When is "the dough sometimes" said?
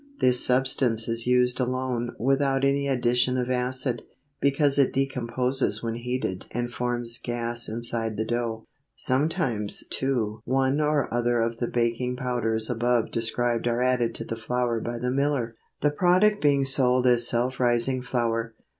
8.17-9.83